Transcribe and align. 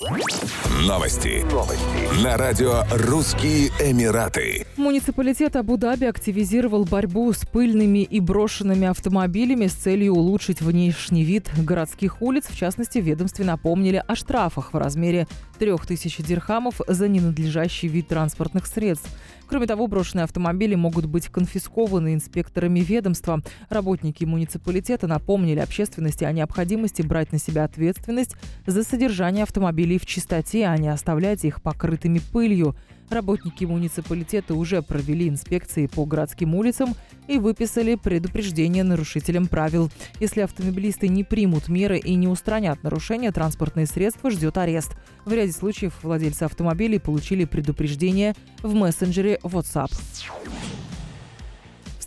Новости. 0.00 1.44
Новости. 1.52 2.24
На 2.24 2.38
радио 2.38 2.84
«Русские 2.90 3.68
Эмираты». 3.78 4.66
Муниципалитет 4.78 5.56
Абу-Даби 5.56 6.06
активизировал 6.06 6.86
борьбу 6.86 7.30
с 7.30 7.44
пыльными 7.44 7.98
и 7.98 8.18
брошенными 8.18 8.86
автомобилями 8.86 9.66
с 9.66 9.74
целью 9.74 10.14
улучшить 10.14 10.62
внешний 10.62 11.22
вид 11.22 11.50
городских 11.54 12.22
улиц. 12.22 12.46
В 12.48 12.56
частности, 12.56 12.96
ведомстве 12.96 13.44
напомнили 13.44 14.02
о 14.08 14.16
штрафах 14.16 14.72
в 14.72 14.78
размере 14.78 15.28
3000 15.58 16.22
дирхамов 16.22 16.80
за 16.88 17.06
ненадлежащий 17.06 17.88
вид 17.88 18.08
транспортных 18.08 18.66
средств. 18.66 19.10
Кроме 19.50 19.66
того, 19.66 19.88
брошенные 19.88 20.24
автомобили 20.24 20.76
могут 20.76 21.06
быть 21.06 21.26
конфискованы 21.26 22.14
инспекторами 22.14 22.78
ведомства. 22.80 23.42
Работники 23.68 24.24
муниципалитета 24.24 25.08
напомнили 25.08 25.58
общественности 25.58 26.22
о 26.22 26.30
необходимости 26.30 27.02
брать 27.02 27.32
на 27.32 27.38
себя 27.38 27.64
ответственность 27.64 28.36
за 28.66 28.84
содержание 28.84 29.42
автомобилей 29.90 29.98
в 29.98 30.06
чистоте, 30.06 30.66
а 30.66 30.76
не 30.76 30.88
оставлять 30.88 31.44
их 31.44 31.60
покрытыми 31.62 32.20
пылью. 32.32 32.76
Работники 33.10 33.64
муниципалитета 33.64 34.54
уже 34.54 34.82
провели 34.82 35.28
инспекции 35.28 35.86
по 35.86 36.04
городским 36.04 36.54
улицам 36.54 36.94
и 37.26 37.38
выписали 37.38 37.96
предупреждение 37.96 38.84
нарушителям 38.84 39.48
правил. 39.48 39.90
Если 40.20 40.42
автомобилисты 40.42 41.08
не 41.08 41.24
примут 41.24 41.68
меры 41.68 41.98
и 41.98 42.14
не 42.14 42.28
устранят 42.28 42.84
нарушения, 42.84 43.32
транспортные 43.32 43.86
средства 43.86 44.30
ждет 44.30 44.56
арест. 44.58 44.92
В 45.24 45.32
ряде 45.32 45.52
случаев 45.52 45.94
владельцы 46.02 46.44
автомобилей 46.44 47.00
получили 47.00 47.44
предупреждение 47.44 48.34
в 48.62 48.74
мессенджере 48.74 49.40
WhatsApp 49.42 49.90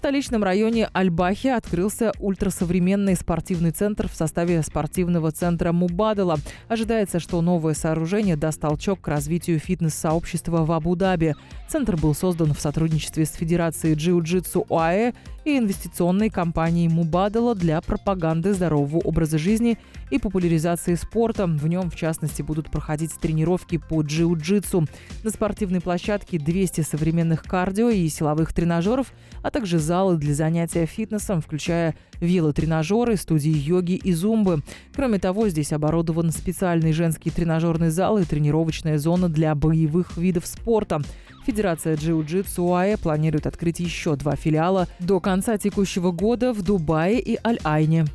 столичном 0.04 0.44
районе 0.44 0.90
Альбахи 0.92 1.48
открылся 1.48 2.12
ультрасовременный 2.20 3.16
спортивный 3.16 3.72
центр 3.72 4.10
в 4.10 4.14
составе 4.14 4.62
спортивного 4.62 5.32
центра 5.32 5.72
Мубадала. 5.72 6.40
Ожидается, 6.68 7.22
что 7.22 7.42
новое 7.42 7.74
сооружение 7.74 8.36
даст 8.36 8.60
толчок 8.60 9.00
к 9.00 9.08
развитию 9.08 9.60
фитнес-сообщества 9.60 10.66
в 10.66 10.74
Абу-Даби. 10.74 11.36
Центр 11.70 11.96
был 11.96 12.14
создан 12.14 12.54
в 12.54 12.60
сотрудничестве 12.60 13.26
с 13.26 13.32
Федерацией 13.32 13.96
джиу-джитсу 13.96 14.66
ОАЭ 14.70 15.14
и 15.46 15.58
инвестиционной 15.58 16.30
компанией 16.30 16.90
Мубадала 16.90 17.56
для 17.56 17.82
пропаганды 17.82 18.54
здорового 18.54 19.00
образа 19.00 19.38
жизни 19.38 19.78
и 20.12 20.20
популяризации 20.20 20.96
спорта. 20.96 21.48
В 21.48 21.68
нем, 21.68 21.90
в 21.90 21.96
частности, 21.96 22.42
будут 22.42 22.70
проходить 22.70 23.14
тренировки 23.20 23.78
по 23.78 24.02
джиу-джитсу. 24.04 24.88
На 25.24 25.30
спортивной 25.30 25.82
площадке 25.82 26.38
200 26.38 26.82
современных 26.82 27.44
кардио 27.44 27.90
и 27.90 28.08
силовых 28.10 28.54
тренажеров, 28.54 29.12
а 29.42 29.50
также 29.50 29.80
зал 29.80 30.04
залы 30.04 30.18
для 30.18 30.34
занятия 30.34 30.86
фитнесом, 30.86 31.40
включая 31.40 31.96
велотренажеры, 32.20 33.16
студии 33.16 33.56
йоги 33.56 33.94
и 33.94 34.12
зумбы. 34.12 34.62
Кроме 34.94 35.18
того, 35.20 35.48
здесь 35.50 35.72
оборудован 35.72 36.32
специальный 36.32 36.94
женский 36.94 37.30
тренажерный 37.30 37.90
зал 37.90 38.18
и 38.18 38.26
тренировочная 38.26 38.98
зона 38.98 39.30
для 39.30 39.56
боевых 39.56 40.18
видов 40.18 40.46
спорта. 40.46 41.02
Федерация 41.46 41.96
джиу-джитсу 41.96 42.64
УАЭ 42.64 42.98
планирует 42.98 43.48
открыть 43.48 43.80
еще 43.80 44.16
два 44.16 44.36
филиала 44.36 44.88
до 45.00 45.20
конца 45.20 45.58
текущего 45.58 46.12
года 46.12 46.54
в 46.54 46.62
Дубае 46.62 47.20
и 47.20 47.40
Аль-Айне. 47.46 48.06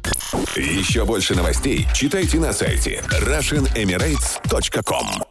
Еще 0.57 1.05
больше 1.05 1.35
новостей 1.35 1.87
читайте 1.95 2.39
на 2.39 2.53
сайте 2.53 3.03
RussianEmirates.com 3.11 5.28